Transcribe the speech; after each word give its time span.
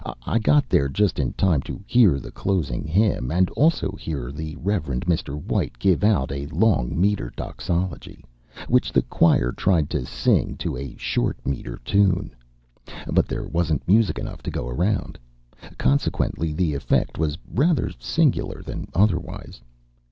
I 0.25 0.39
got 0.39 0.67
there 0.67 0.89
just 0.89 1.19
in 1.19 1.33
time 1.33 1.61
to 1.61 1.79
hear 1.85 2.19
the 2.19 2.31
closing 2.31 2.87
hymn, 2.87 3.29
and 3.29 3.51
also 3.51 3.91
to 3.91 3.97
hear 3.97 4.31
the 4.31 4.55
Rev. 4.55 4.85
Mr. 5.05 5.39
White 5.39 5.77
give 5.77 6.03
out 6.03 6.31
a 6.31 6.47
long 6.47 6.99
metre 6.99 7.31
doxology, 7.35 8.25
which 8.67 8.91
the 8.91 9.03
choir 9.03 9.51
tried 9.51 9.91
to 9.91 10.03
sing 10.07 10.55
to 10.57 10.75
a 10.75 10.95
short 10.97 11.37
metre 11.45 11.77
tune. 11.85 12.31
But 13.13 13.27
there 13.27 13.45
wasn't 13.47 13.87
music 13.87 14.17
enough 14.17 14.41
to 14.41 14.49
go 14.49 14.67
around: 14.67 15.19
consequently, 15.77 16.51
the 16.51 16.73
effect 16.73 17.19
was 17.19 17.37
rather 17.53 17.91
singular, 17.99 18.63
than 18.63 18.87
otherwise. 18.95 19.61